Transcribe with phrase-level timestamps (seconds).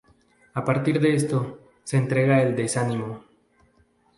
[0.55, 3.21] A partir de esto, se entrega al desánimo.